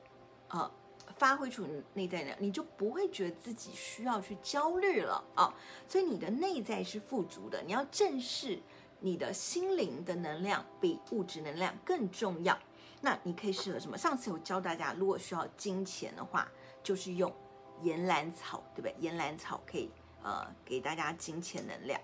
[0.48, 0.70] 呃，
[1.16, 5.54] 发挥出内在能量，你就不会觉得自己需要去焦虑了啊、
[5.86, 8.58] 所以你的内在是富足的，你要正视。
[9.00, 12.56] 你的心灵的能量比物质能量更重要。
[13.00, 13.96] 那你可以适合什么？
[13.96, 16.46] 上次有教大家，如果需要金钱的话，
[16.82, 17.34] 就是用
[17.80, 18.94] 岩兰草，对不对？
[18.98, 19.90] 岩兰草可以
[20.22, 21.98] 呃给大家金钱能量。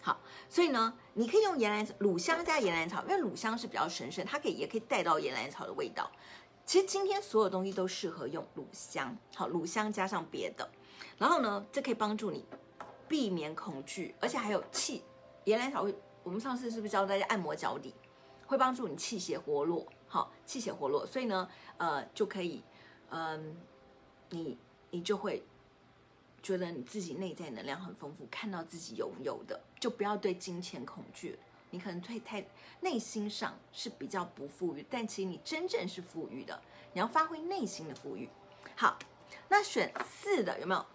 [0.00, 6.08] 好，所以呢，你可以用岩兰、乳香加岩兰草，因为乳香是比较神圣，它可以也可以带到岩兰草的味道。
[6.64, 9.16] 其实今天所有东西都适合用乳香。
[9.34, 10.70] 好，乳香加上别的，
[11.18, 12.44] 然后呢，这可以帮助你
[13.08, 15.02] 避免恐惧，而且还有气。
[15.46, 17.94] 岩兰草会，我们上次是不是教大家按摩脚底，
[18.46, 19.86] 会帮助你气血活络？
[20.08, 22.64] 好，气血活络，所以呢，呃，就可以，
[23.10, 23.56] 嗯、
[24.30, 24.58] 你
[24.90, 25.44] 你就会
[26.42, 31.38] 觉得你自己内在能量很丰富，看到自己拥有的，就不要对金钱恐惧。
[31.70, 32.44] 你可能会太
[32.80, 36.60] 内心上是比较不富裕，但其实你真正是富裕的。
[36.92, 38.28] 你要发挥内心的富裕。
[38.74, 38.98] 好，
[39.48, 40.86] 那选四的有没有？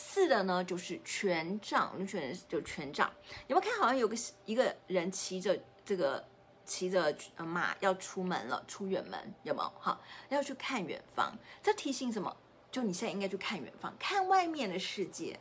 [0.00, 3.12] 四的呢，就是权杖，你选的就权杖。
[3.46, 3.78] 有没有看？
[3.78, 6.26] 好像有个一个人骑着这个
[6.64, 9.72] 骑着马要出门了，出远门，有没有？
[9.78, 11.36] 好，要去看远方。
[11.62, 12.34] 这提醒什么？
[12.72, 15.38] 就你现在应该去看远方，看外面的世界，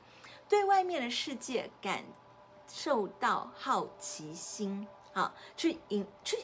[0.49, 2.03] 对外面的世界感
[2.67, 6.37] 受到好奇心，好，去引去。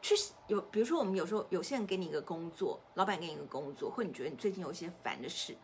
[0.00, 0.14] 去
[0.46, 5.56] 有，比如说我们有时候有些人给你一个工作，老板给你一个工作，或你觉得你最近有一些烦的事，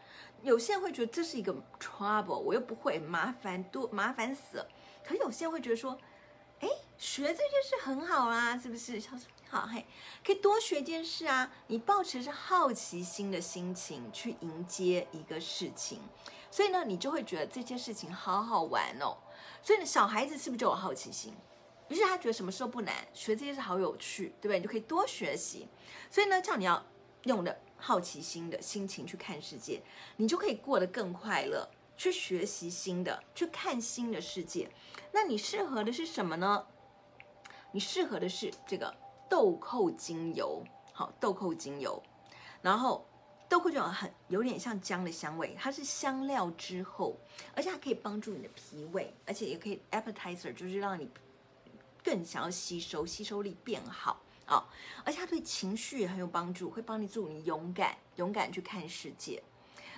[0.42, 4.68] 有些人会觉得这是一个 trouble，我又不会，麻烦多麻烦死了。
[5.04, 5.96] 可是有些人会觉得说，
[6.60, 6.68] 哎，
[6.98, 9.00] 学这件事很好啊，是不是？
[9.48, 9.86] 好，嘿，
[10.24, 11.52] 可以多学件事啊。
[11.68, 16.00] 你抱持着好奇心的心情去迎接一个事情，
[16.50, 19.16] 所以呢，你就会觉得这件事情好好玩哦。
[19.62, 21.32] 所以呢，小孩子是不是就有好奇心？
[21.94, 24.58] 于是他觉得什么事都不难，学这些事好有趣，对不对？
[24.58, 25.68] 你就可以多学习。
[26.10, 26.84] 所以呢，叫你要
[27.22, 29.80] 用的好奇心的心情去看世界，
[30.16, 31.70] 你就可以过得更快乐。
[31.96, 34.68] 去学习新的，去看新的世界。
[35.12, 36.66] 那你适合的是什么呢？
[37.70, 38.92] 你适合的是这个
[39.30, 42.02] 豆蔻精油，好，豆蔻精油。
[42.60, 43.06] 然后
[43.48, 47.16] 豆蔻精油很有点像姜的香味，它是香料之后，
[47.54, 51.08] 而且它可以帮助你的脾胃，而且也可以 appetizer，就是让你。
[52.04, 54.62] 更想要吸收，吸收力变好啊、
[55.06, 59.42] 而且它对情绪也很有帮助，会帮你助你勇敢，勇敢去看世界。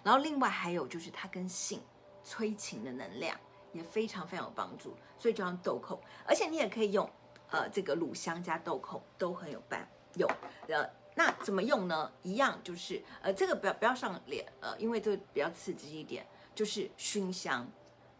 [0.04, 1.82] 然后另外还有就是它跟性
[2.22, 3.36] 催情的能量
[3.72, 7.10] 也非常非常有帮助，所以就像豆蔻，而且你也可以用
[7.50, 10.28] 呃这个乳香加豆蔻都很有办有
[10.68, 12.12] 呃那怎么用呢？
[12.22, 17.66] 一样就是，呃，这个不要不要上脸，呃，因为这个比较刺激一点，就是熏香，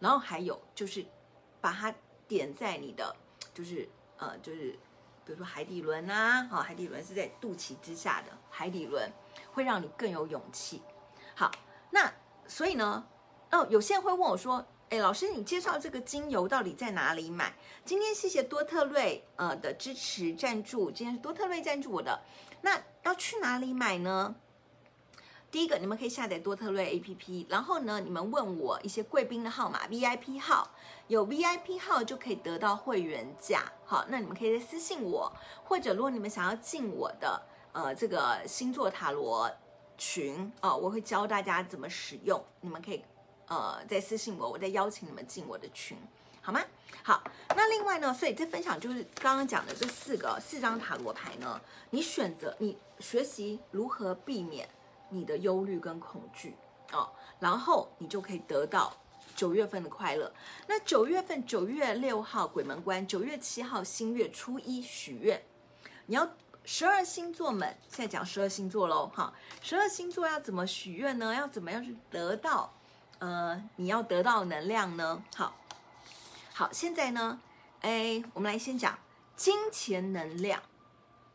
[0.01, 1.07] 然后还有就是
[1.61, 1.95] 把它
[2.27, 3.15] 点在你的，
[3.57, 3.89] 就是
[4.19, 4.73] 呃，就是
[5.25, 9.11] 比如说海底轮啊，好，海底轮是在肚脐之下的海底轮，
[9.55, 10.83] 会让你更有勇气。
[11.35, 11.51] 好，
[11.89, 12.13] 那
[12.47, 13.03] 所以呢，
[13.51, 17.55] 哦，有些人会问我说，哎，老师，你介绍这个精油到底在哪里买？
[17.83, 22.21] 今天谢谢多特瑞呃的支持赞助，今天是多特瑞赞助我的。
[22.61, 24.37] 那要去哪里买呢？
[25.51, 30.71] 第一个，你们可以下载多特瑞 APP，然后呢，你们问我一些贵宾的号码，VIP 号
[31.07, 33.73] 有 VIP 号就可以得到会员价。
[33.85, 35.33] 好，那你们可以私信我，
[35.65, 37.41] 或者如果你们想要进我的
[37.73, 39.51] 呃这个星座塔罗
[39.97, 43.03] 群啊、我会教大家怎么使用，你们可以
[43.47, 45.97] 呃再私信我，我再邀请你们进我的群。
[46.43, 46.61] 好吗？
[47.03, 54.69] 好，那另外呢，所以这分享就是刚刚讲的这四个四张塔罗牌呢，你选择你学习如何避免
[55.09, 56.57] 你的忧虑跟恐惧
[56.93, 58.93] 哦，然后你就可以得到
[59.35, 60.33] 九月份的快乐。
[60.67, 65.43] 那九月份九月六号鬼门关，九月七号新月初一许愿，
[66.07, 66.29] 你要
[66.65, 71.35] 十二星座们现在讲十二星座喽，哈，十二星座要怎么许愿呢？
[71.35, 72.73] 要怎么样去得到
[73.19, 75.23] 呃你要得到能量呢？
[75.35, 75.55] 好。
[76.53, 77.39] 好，现在呢，
[77.83, 78.99] 哎，我们来先讲
[79.37, 80.63] 金钱能量，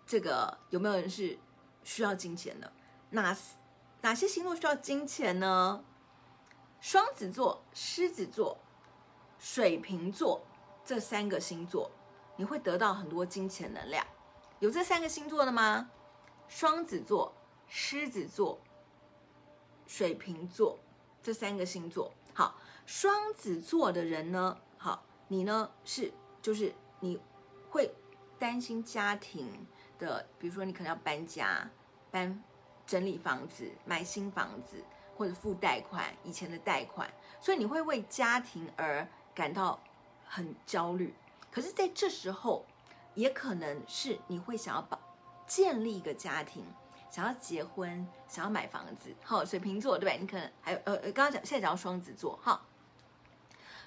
[0.07, 1.37] 这个有没有人是
[1.83, 2.73] 需要金钱的？
[3.11, 3.37] 那
[4.01, 5.83] 哪些星座需要金钱呢？
[6.79, 8.57] 双子座、狮子座、
[9.37, 10.41] 水瓶座
[10.83, 11.89] 这三个星座，
[12.35, 14.05] 你会得到很多金钱能量。
[14.59, 15.89] 有这三个星座的吗？
[16.47, 17.33] 双子座、
[17.67, 18.59] 狮子座、
[19.85, 20.79] 水瓶座
[21.21, 22.11] 这三个星座。
[22.33, 25.03] 好，双子座的人呢，好。
[25.27, 26.11] 你呢是
[26.41, 27.17] 就是你
[27.69, 27.89] 会
[28.37, 29.65] 担心家庭
[29.97, 31.69] 的，比如说你可能要搬家、
[32.09, 32.43] 搬
[32.85, 34.83] 整理房子、买新房子
[35.17, 39.79] 或者付贷款，以前的贷款，所以你会为家庭而感到
[40.27, 41.13] 很焦虑。
[41.51, 42.65] 可是，在这时候，
[43.13, 44.99] 也可能是你会想要把
[45.45, 46.65] 建立一个家庭，
[47.09, 49.13] 想要结婚，想要买房子。
[49.23, 50.15] 好，水瓶座对吧？
[50.17, 52.61] 你可能还有呃呃，刚刚讲现在讲双子座，哈，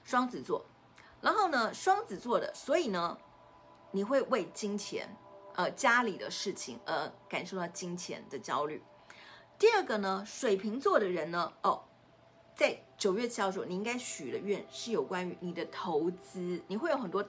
[0.05, 0.65] 双子座。
[1.23, 3.17] 然后呢，双子座的，所以呢，
[3.93, 5.09] 你会为金钱，
[5.55, 8.83] 呃，家里的事情而感受到金钱的焦虑。
[9.59, 11.85] 第二个呢，水瓶座的人呢，哦，
[12.57, 17.25] 在九月七号的时候，你应该许的愿是有关于你的投资，你会有很多，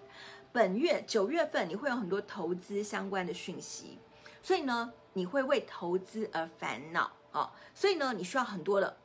[0.51, 3.99] 本月九月份你会有很多投资相关的讯息，
[4.41, 8.97] 所以呢，你会为投资而烦恼啊，哦，所以呢，你需要很多的。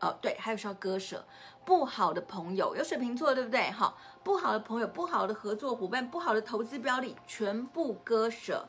[0.00, 1.24] 哦，对，还有需要割舍
[1.64, 3.70] 不好的朋友，有水瓶座，对不对？
[3.70, 8.68] 好，不好的朋友、不好的合作伙伴、不好的投资标的，全部割舍，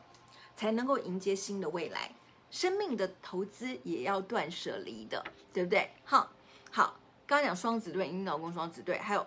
[0.56, 2.12] 才能够迎接新的未来。
[2.52, 5.90] 生命的投资也要断舍离的，对不对？
[6.04, 6.32] 好，
[6.72, 9.26] 好，刚刚讲双子对，你老公双子对，还有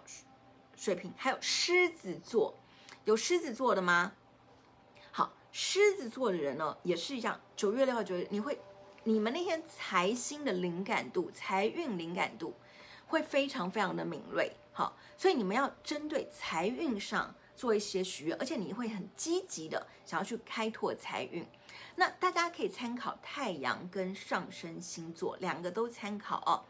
[0.77, 2.55] 水瓶，还有狮子座，
[3.05, 4.13] 有狮子座的吗？
[5.11, 8.61] 好，狮子座的人呢，也是一样，九月六号、九月你会。
[9.09, 12.53] 你们那天财星的灵感度、财运灵感度
[13.07, 21.47] 会非常非常的敏锐，好，所以你们要针对财运上做一些许愿，而且你会很积极的想要去开拓财运。
[21.95, 26.65] 那大家可以参考太阳跟上升星座两个都参考哦。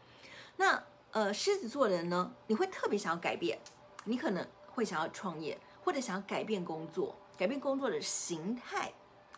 [0.55, 3.57] 那呃，狮子座的人呢，你会特别想要改变，
[4.05, 8.93] 你可能会想要创业，或者想要改变工作，改变工作的形态，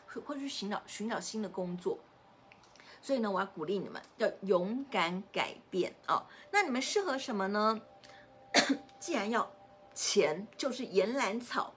[0.06, 1.98] 或或去寻找寻找新的工作。
[3.02, 6.26] 所以呢，我要鼓励你们要勇敢改变哦。
[6.52, 7.82] 那你们适合什么呢？
[9.00, 9.52] 既然要
[9.94, 11.74] 钱，就是岩兰草，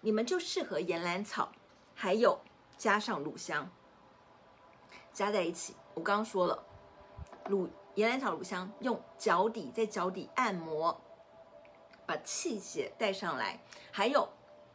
[0.00, 1.52] 你们就适合岩兰草，
[1.94, 2.40] 还有
[2.76, 3.70] 加上乳香，
[5.12, 5.74] 加在一起。
[5.94, 6.64] 我刚刚说了，
[7.48, 11.00] 乳岩兰草、乳香，用脚底在脚底按摩，
[12.06, 14.28] 把气血带上来，还有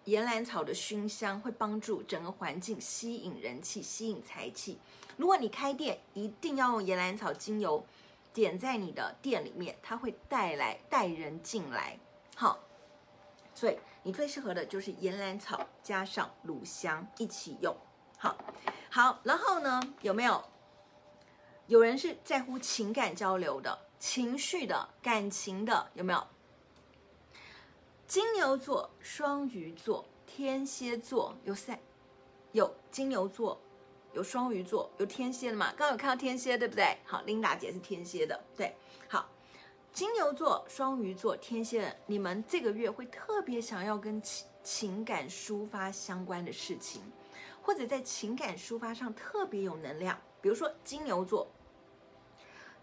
[0.05, 4.77] 岩兰草的熏香会帮助整个环境吸引人气、吸引财气。
[5.15, 7.85] 如果你开店，一定要用岩兰草精油
[8.33, 11.97] 点在你的店里面，它会带来带人进来。
[12.35, 12.59] 好，
[13.55, 17.73] 所以你最适合的就是岩兰草加上乳香一起用。
[18.17, 18.35] 好，
[18.89, 20.43] 好，然后呢，有没有
[21.67, 25.91] 有人是在乎情感交流的、情绪的、感情的？
[25.93, 26.27] 有没有？
[28.13, 31.79] 金牛座、双鱼座、天蝎座有三，
[32.51, 33.59] 有金牛座。
[34.13, 35.69] 有双鱼座，有天蝎的嘛？
[35.69, 36.95] 刚刚有看到天蝎，对不对？
[37.05, 38.75] 好，琳达姐是天蝎的，对。
[39.07, 39.27] 好，
[39.91, 47.01] 金牛座、双鱼座、天蝎，你们这个月会特别想要跟情情感抒发相关的事情，
[47.63, 50.15] 或者在情感抒发上特别有能量。
[50.39, 51.47] 比如说金牛座，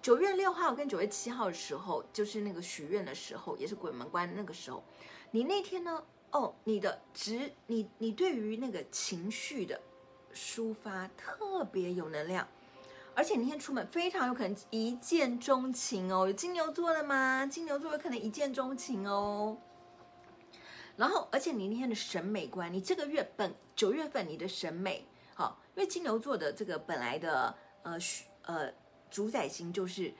[0.02, 4.82] 九月六号跟九月七号的时候，就是那个许愿的时候，也是鬼门关那个时候。
[5.30, 6.02] 你那天呢？
[6.32, 9.80] 哦，你的直，你你对于那个情绪的
[10.32, 12.46] 抒发特别有能量，
[13.14, 16.26] 而且你那天出门非常有可能一见钟情哦。
[16.26, 17.44] 有金牛座的吗？
[17.46, 19.58] 金牛座有可能一见钟情哦。
[20.96, 25.06] 然后，而且你那天的审美观，你这个月本九月份你的审美。
[25.34, 27.96] 好，因为金牛座的这个本来的呃
[28.42, 28.72] 呃
[29.10, 30.12] 主宰星就是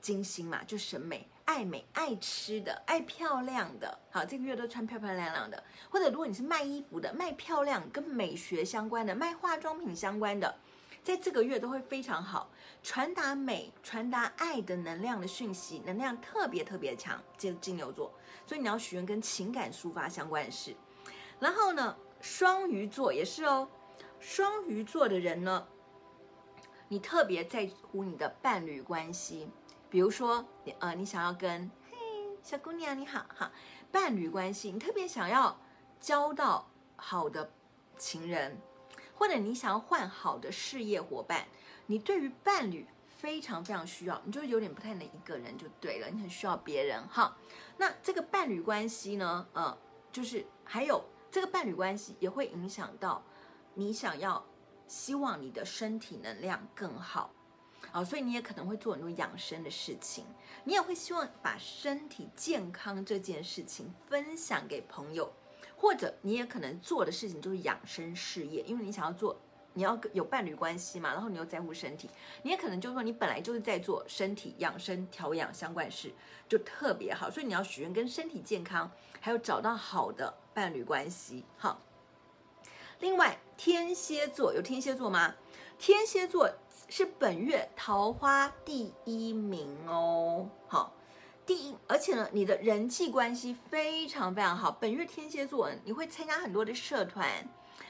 [0.00, 3.98] 金星嘛，就审美、爱美、爱吃的、爱漂亮的。
[4.10, 10.54] 好，这个月都穿漂漂亮亮的，或者如果你是卖衣服的、卖漂亮跟美学相关的、卖化妆品相关的，
[11.02, 12.50] 在这个月都会非常好，
[12.82, 17.18] 传达美、传达爱的能量的讯息，能量特别特别强。
[17.38, 18.12] 这金牛座，
[18.44, 20.76] 所以你要许愿跟情感抒发相关的事。
[21.40, 23.66] 然后呢，双鱼座也是哦。
[24.20, 25.66] 双鱼座的人呢，
[26.88, 29.48] 你特别在乎你的伴侣关系，
[29.90, 31.96] 比如说，你呃，你想要跟嘿
[32.42, 33.50] 小姑娘你好哈，
[33.90, 35.58] 伴侣关系，你特别想要
[36.00, 37.50] 交到好的
[37.96, 38.58] 情人，
[39.14, 41.46] 或者你想要换好的事业伙伴，
[41.86, 47.36] 你对于伴侣非常非常需要，你就有点不太能一个人就对了，你很需要别人哈。
[47.76, 49.76] 那这个伴侣关系呢，呃，
[50.12, 53.22] 就是还有这个伴侣关系也会影响到。
[53.74, 54.44] 你想要
[54.88, 57.30] 希望你的身体能量更好
[57.92, 60.24] 啊，所以你也可能会做很多养生的事情。
[60.64, 65.32] 你也会希望把身体健康这件事情分享给朋友，
[65.76, 69.40] 或者你也可能做的事情就是养生事业，因为你想要做，
[69.72, 72.10] 你要有伴侣关系嘛，然后你又在乎身体，
[72.42, 76.12] 你也可能就是说你本来就是在做身体养生调养相关事，
[76.48, 77.30] 就特别好。
[77.30, 81.80] 所以你要许愿跟身体健康，还有找到好的伴侣关系，好。
[83.00, 85.36] 另外，天蝎座有天蝎座吗？
[85.78, 86.50] 天蝎座
[86.90, 90.94] 是本月桃花第一名哦，好，
[91.44, 94.72] 第一，而且呢，你的人际关系非常非常好。
[94.72, 97.28] 本月天蝎座你会参加很多的社团，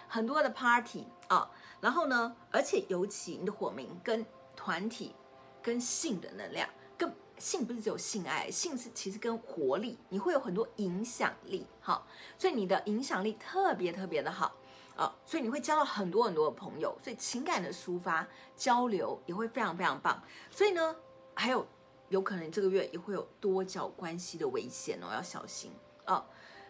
[0.08, 1.48] 很多的 party 啊，
[1.80, 5.14] 然后呢，而且尤其你的火冥跟团体、
[5.62, 12.04] 跟性的能量，跟性不是只有性爱，性是其实跟活力，你会有很多影响力，好，
[12.36, 14.52] 所以你的影响力特别特别的好。
[14.98, 20.20] 啊，所以你会交到很多很多的朋友，所以情感的抒发交流也会非常非常棒。
[20.50, 20.96] 所以呢，
[21.34, 21.64] 还有
[22.08, 25.70] 有可能这个月也会有多角关系的危险哦，要小心
[26.06, 26.26] 哦。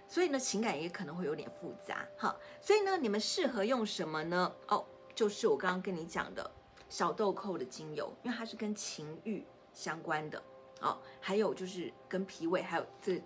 [0.06, 2.36] 所以呢，情感也可能会有点复杂哈。
[2.60, 4.52] 所以呢，你们适合用什么呢？
[4.68, 6.50] 哦，就是我刚刚跟你讲的
[6.90, 10.42] 小豆蔻的精油，因为它是跟情欲相关的
[10.82, 10.98] 哦。
[11.18, 13.22] 还有就是跟脾胃，还有这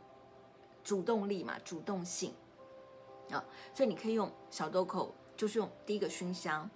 [0.85, 2.33] 主动力嘛，主动性。
[3.33, 3.43] 啊，
[3.75, 6.69] 所以你可以用小豆蔻，就是用第一个熏香，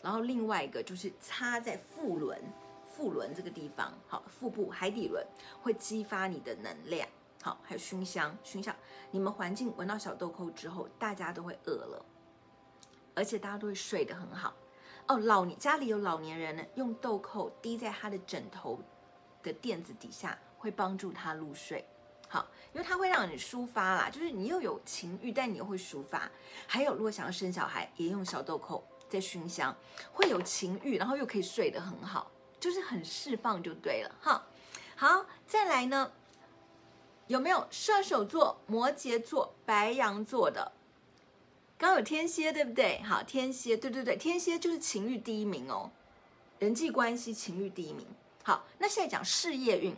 [0.00, 2.40] 然后另外一个就是插在腹轮，
[2.88, 5.26] 腹轮这个地方，好，腹部海底轮
[5.60, 7.08] 会激发你的能量，
[7.42, 8.74] 好，还有熏香，熏香，
[9.10, 12.06] 你们环境闻到小豆蔻之后，大家都会饿了，
[13.14, 14.54] 而且大家都会睡得很好。
[15.06, 18.80] 哦，老年家里有老年人呢，用豆蔻滴在他的枕头
[19.42, 21.84] 的垫子底下，会帮助他入睡。
[22.34, 26.28] 好，因为它会让你抒发啦，就是你又有情欲，但你又会抒发。
[26.66, 29.72] 还有，如果想要生小孩，也用小豆蔻在熏香，
[30.12, 34.44] 会有情欲，然后又可以睡得很好，就是很释放就对了哈。
[34.96, 36.10] 好，再来呢，
[37.28, 40.72] 有没有射手座、摩羯座、白羊座的？
[41.78, 43.00] 刚有天蝎，对不对？
[43.02, 45.88] 好，天蝎，对对对，天蝎就是情欲第一名哦，
[46.58, 48.04] 人际关系情欲第一名。
[48.42, 49.96] 好，那现在讲事业运，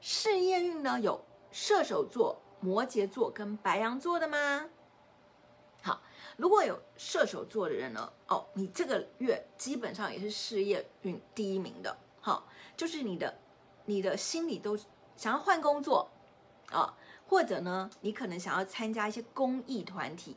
[0.00, 1.20] 事业运呢有。
[1.54, 4.68] 射手座、摩羯座跟白羊座的吗？
[5.84, 6.02] 好，
[6.36, 8.12] 如果有射手座的人呢？
[8.26, 11.96] 哦，你这个月基本上也是事业运第一名的。
[12.20, 13.32] 好，就是你的，
[13.84, 14.76] 你的心里都
[15.16, 16.10] 想要换工作
[16.72, 16.92] 啊，
[17.28, 20.36] 或者呢，你可能想要参加一些公益团体，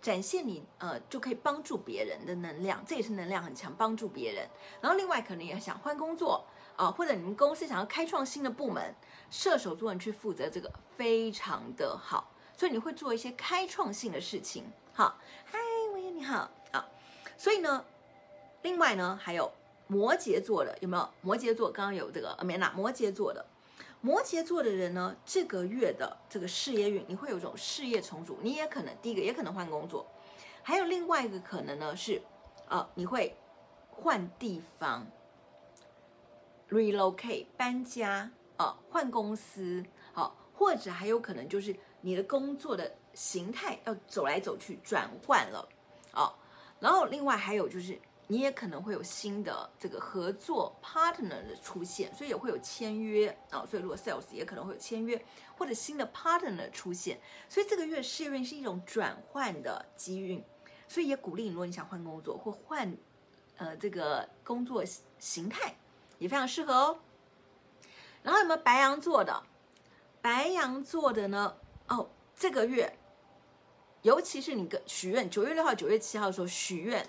[0.00, 4.48] 展现你呃就可以帮助别人的能量，这也是能量很强，帮助别人。
[4.80, 6.46] 然后另外可能也想换工作。
[6.76, 8.94] 啊，或者你们公司想要开创新的部门，
[9.30, 14.64] 射手座人去负责这个非常的好，所以你会做一些开创性的事情。
[14.92, 15.58] 好，嗨，
[15.92, 16.88] 我也你好啊。
[17.36, 17.84] 所以呢，
[18.62, 19.50] 另外呢，还有
[19.86, 21.08] 摩羯座的有没有？
[21.20, 22.72] 摩羯座刚刚有这个没啦？
[22.76, 23.44] 摩羯座的，
[24.00, 30.06] 摩羯座的人呢，这个月的这个事业运，你会有一种事业重组，你也可能第一个也可能换工作，
[30.62, 32.22] 还有另外一个可能呢是，
[32.68, 33.36] 啊，你会
[33.90, 35.06] 换地方。
[36.72, 45.68] Relocate 搬家啊，换公司啊，或者还有可能就是你的工作的形态要走来走去转换了
[46.12, 46.32] 啊。
[46.80, 55.22] 然后另外还有就是，你也可能会有新的这个合作 partner 的出现，所以也会有签约啊、所以如果 sales 也可能会有签约
[55.56, 57.20] 或者新的 partner 出现。
[57.48, 60.42] 所以这个月事业运是一种转换的机运，
[60.88, 62.96] 所以也鼓励你，如果你想换工作或换
[63.58, 64.82] 呃这个工作
[65.18, 65.76] 形态，
[66.22, 66.98] 也非常适合哦。
[68.22, 69.42] 然后有没有白羊座的？
[70.20, 71.56] 白羊座的呢？
[71.88, 72.98] 哦，这个月。
[74.02, 77.08] 尤其是你跟许愿，九月六号、九月七号的时候许愿，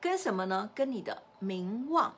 [0.00, 0.70] 跟什么呢？
[0.74, 2.14] 跟你的名望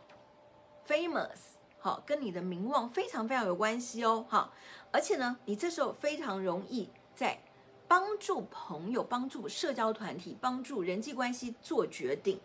[0.87, 1.39] ，famous，
[1.81, 4.53] 好，跟你的名望非常非常有关系哦，好，
[4.93, 7.43] 而且呢，你这时候非常容易在
[7.89, 12.41] 帮助朋友、帮助社交团体、帮助人际关系做决定，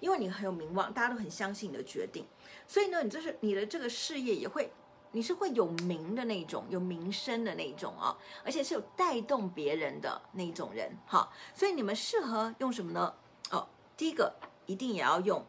[0.00, 2.26] 因为你很有名望，大家都很相信你的决定，
[2.66, 4.72] 所以呢，你就是你的这个事业也会。
[5.12, 13.14] 你是会有名的那种，有名声的那种啊、而且是有带动别人的那种人，哈，所以你们适合用什么呢？
[13.50, 13.66] 哦，
[13.96, 14.34] 第一个
[14.66, 15.42] 一定也要用，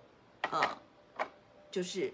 [0.52, 0.62] 呃，
[1.70, 2.14] 就是，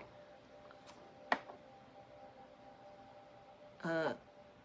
[3.82, 4.18] 呃，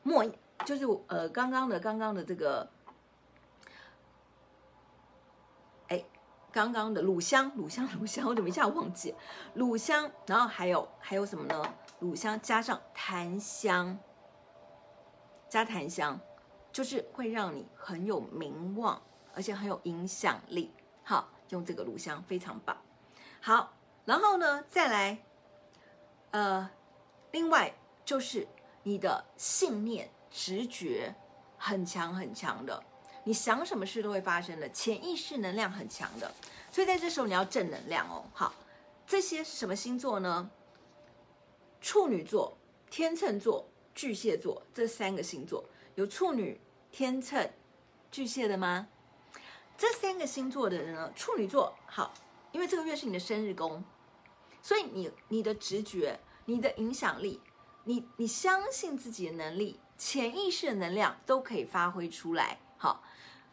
[0.03, 0.25] 墨，
[0.65, 2.71] 就是呃刚刚的刚刚的这个，
[5.89, 6.03] 哎，
[6.51, 9.15] 刚刚的乳香，乳香，乳香，我怎么一下忘记？
[9.55, 11.75] 乳香，然后还有还有什么呢？
[11.99, 13.99] 乳香加上檀香，
[15.49, 16.19] 加檀香，
[16.73, 19.01] 就是会让你很有名望，
[19.35, 20.73] 而且很有影响力。
[21.03, 22.77] 好，用这个乳香非常棒。
[23.41, 23.73] 好，
[24.05, 25.19] 然后呢，再来，
[26.31, 26.71] 呃，
[27.31, 27.75] 另外
[28.05, 28.47] 就是
[28.83, 31.15] 你的信念、直觉
[31.57, 32.83] 很强很强的，
[33.29, 36.33] 你想什么事都会发生的，潜意识能量很强的。
[36.73, 38.25] 所以在这时候你要正能量哦。
[38.33, 38.55] 好，
[39.07, 40.51] 这些是什么星座呢？
[41.79, 42.57] 处女座、
[42.89, 45.63] 天秤座、巨蟹座这三个星座
[45.95, 46.59] 有处女、
[46.91, 47.51] 天秤、
[48.11, 48.89] 巨蟹的吗？
[49.77, 51.13] 这三个星座的人呢？
[51.15, 52.15] 处女座好，
[52.53, 53.85] 因为这个月是你的生日宫，
[54.63, 57.43] 所以你你的直觉、你的影响力、
[57.85, 62.59] 你你相信自己的能力、潜意识的能量都可以发挥出来。
[62.81, 63.03] 好，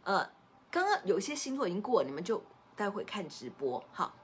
[0.05, 0.27] 呃，
[0.71, 2.41] 刚刚有些星座已经过了，你们就
[2.75, 3.83] 待会看直播。
[3.91, 4.15] 好。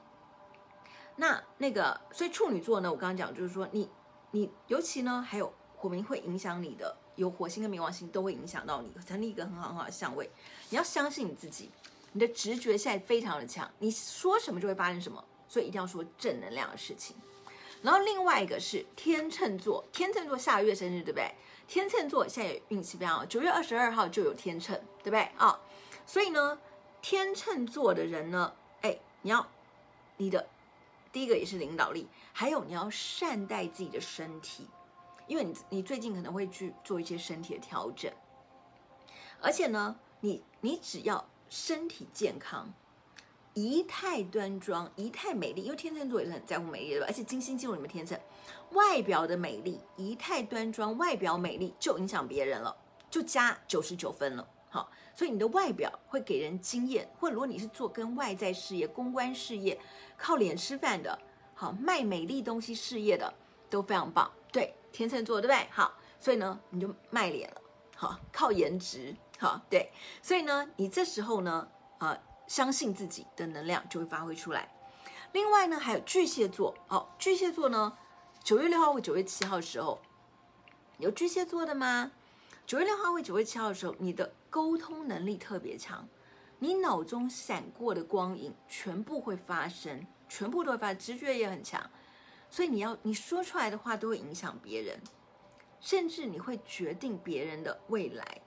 [1.17, 3.91] 那那个，所以处女座呢，我刚刚讲就是说你，
[4.31, 10.31] 你尤其呢，还有火冥会影响你的，有火星跟冥王星都会影响到你，成立一个很好很好的相位。
[10.69, 11.69] 你要相信你自己，
[12.13, 17.15] 你的直觉现在非常的强，你说什么就会发生什么，所以一定要说正能量的事情。
[17.83, 21.29] 然后另外一个是天秤座，天秤座下个月生日对不对？
[21.67, 25.59] 天秤座现在运气非常好，九月二十二号就有天秤，对不对啊？
[26.05, 26.59] 所以呢，
[27.01, 29.47] 天秤座的人呢，哎，你要
[30.17, 30.47] 你的。
[31.13, 34.65] 第一个也是领导力，还有你要善待自己的身体，
[35.27, 38.09] 因为你你最近可能会去做一些身体的调整，
[39.41, 42.73] 而且呢，你你只要身体健康，
[43.53, 48.17] 仪态端庄，仪态美丽，因为天秤座也是很在乎美丽的，而且金星进入你们天秤，
[48.71, 52.73] 外表的美丽，仪态端庄，外表美丽就影响别人了，
[53.09, 54.47] 就加九十九分了。
[54.71, 59.77] 好，所以你的外表会给人惊艳，或者如果你是做跟外在事业、公关事业，
[60.17, 61.19] 靠脸吃饭的，
[61.53, 63.31] 好卖美丽东西事业的
[63.69, 64.31] 都非常棒。
[64.49, 65.67] 对，天秤座对不对？
[65.69, 67.61] 好，所以呢，你就卖脸了，
[67.97, 69.91] 好，靠颜值，好，对，
[70.21, 71.67] 所以呢，你这时候呢，
[71.99, 72.17] 呃，
[72.47, 74.73] 相信自己的能量就会发挥出来。
[75.33, 77.97] 另外呢，还有巨蟹座，哦，巨蟹座呢，
[78.41, 79.99] 九月六号或九月七号的时候，
[80.97, 82.11] 有巨蟹座的吗？
[82.65, 86.07] 九月六号或九月七号的时候，你的沟通能力特别强，
[86.59, 91.81] 你脑中闪过的光影全部会发生，全部都会发生，直觉也很强，
[92.49, 94.99] 所以你要你说出来的话都会影响别人，
[95.79, 98.41] 甚至你会决定别人的未来。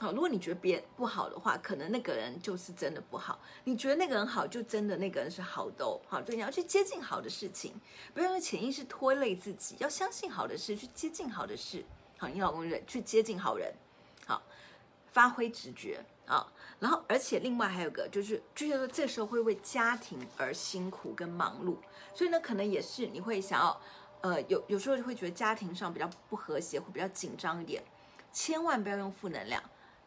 [0.00, 5.84] 好，如果你觉得别人不好的话，可能那个人就是真的不好；你觉得那个人好，就真的那个人是好的。
[6.08, 7.78] 好，所以你要去接近好的事情，
[8.12, 11.84] 不要用潜意识拖累自己，要相信好的事，去接近好的事。
[12.18, 13.72] 好，你老公人去接近好人，
[14.26, 14.42] 好，
[15.12, 16.46] 发挥直觉啊，
[16.80, 21.76] 然后而且另外还有个就是，巨蟹座这时候会为家庭而辛苦跟忙碌，
[22.14, 23.80] 所以呢，可能也是你会想要，
[24.22, 27.82] 呃，有有时候就会觉得家庭上比较不和谐，会比较紧张一点，
[28.32, 29.62] 千万不要用负能量，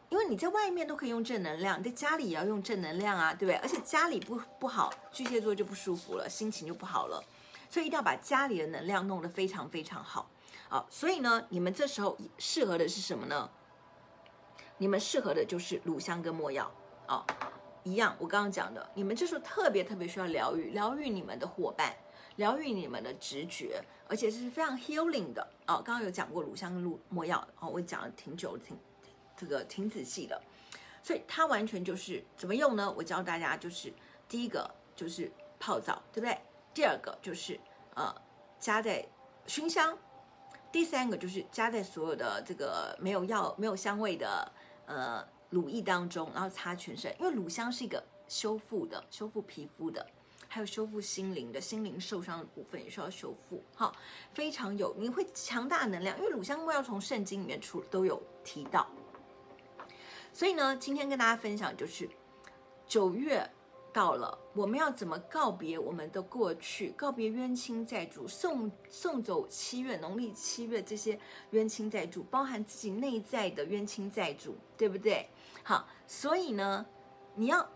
[0.08, 3.56] 因为你在外面都可以用正能量，在家里也要用正能量啊，对不对？
[3.56, 7.22] 而且家里不不好，巨蟹座就不舒服了，心情就不好了，
[7.70, 10.28] 所以一定要把家里的能量弄得非常非常好。
[10.68, 13.48] 啊，所以呢，你们这时候适合的是什么呢？
[14.78, 16.70] 你们适合的就是乳香跟没药
[17.06, 17.24] 啊，
[17.82, 18.14] 一样。
[18.18, 21.94] 我刚刚讲的，你们这时候特别特别需要疗愈，疗愈你们的伙伴，
[22.36, 25.76] 疗愈你们的直觉，而且是非常 healing 的啊。
[25.76, 28.76] 刚刚有讲过乳香跟乳没药啊，我讲了挺久，挺
[29.36, 30.40] 这个挺仔细的，
[31.02, 32.92] 所以它完全就是怎么用呢？
[32.96, 33.92] 我教大家就是
[34.28, 36.38] 第一个就是泡澡，对不对？
[36.74, 37.58] 第二个就是
[37.94, 38.14] 呃
[38.60, 39.06] 加在
[39.46, 39.96] 熏香，
[40.70, 44.52] 第三个就是加在所有的这个没有药、没有香味的
[44.86, 50.06] 呃乳液当中，然后擦全身，因为乳香是一个修复的、修复皮肤的。
[50.48, 53.92] 还有修复心灵的，心灵受伤的部分也需要修复，哈，
[54.32, 58.86] 非常有，你会强大能量，因为乳香木要从圣经里面出都有提到，
[60.32, 62.08] 所以呢，今天跟大家分享就是
[62.86, 63.50] 九月
[63.96, 71.18] 到了，我们要怎么告别我们的过去，告别冤亲债主，送送走七月农历七月这些
[71.52, 75.26] 冤亲债主，包含自己内在的冤亲债主，对不对？
[75.62, 76.84] 好，所以呢，
[77.34, 77.66] 你要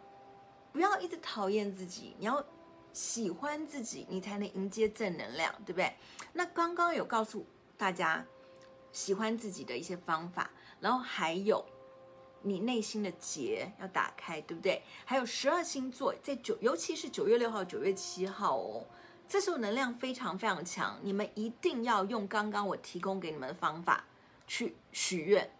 [0.72, 2.14] 不要一直讨厌自己？
[2.18, 2.44] 你要。
[2.92, 5.94] 喜欢自己，你才能迎接正能量，对不对？
[6.32, 7.46] 那刚刚有告诉
[7.78, 8.26] 大家
[8.90, 10.50] 喜欢自己的一些方法，
[10.80, 11.64] 然后还有
[12.42, 14.82] 你内心的结要打开，对不对？
[15.04, 18.86] 还有十二星座在九，尤其是九月六号、九月七号哦，
[19.28, 24.04] 这时候能量非常非常强，你们一定要用刚刚我提供给你们的方法
[24.46, 25.50] 去许愿，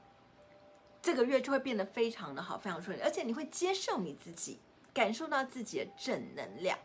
[1.02, 4.58] 这个月就会变得非常的好，非常顺利，而且你会接受你自己，
[4.92, 6.78] 感受到自己的正能量。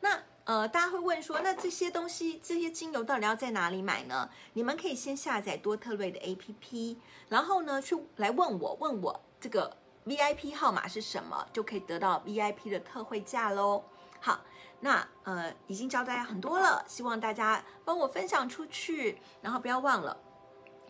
[0.00, 4.28] 那呃，大家会问说，那这些东西、这些精油到底要在哪里买呢？
[4.54, 6.96] 你们可以先下载多特瑞的 APP，
[7.28, 9.76] 然后呢，去来问我，问我这个
[10.06, 13.82] VIP 号码是什么，就可以得到 VIP 的特惠价喽。
[14.20, 14.40] 好，
[14.80, 20.16] 那呃，已经教大家很多了，希望大家帮我分享出去，然后不要忘了，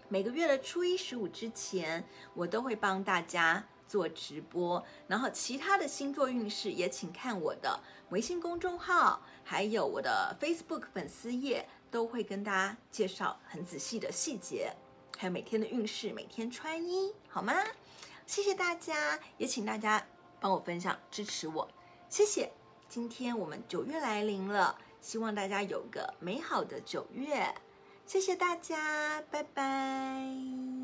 [0.09, 3.65] 每个月的初一十五之前，我都会帮大家。
[3.91, 7.81] 做直播，然后其他的星座运势也请看我的
[8.11, 14.73] 微信公众号，还有我的 Facebook 粉丝页，都会跟大家介绍很仔细的细节，
[15.19, 17.53] 还有每天的运势，每天穿衣，好吗？
[18.31, 20.07] 谢谢大家，也请大家
[20.39, 21.69] 帮我分享支持我，
[22.09, 22.53] 谢谢。
[22.89, 27.53] 今天我们九月来临了，希望大家有个美好的九月，
[28.07, 30.80] 谢谢大家，拜拜。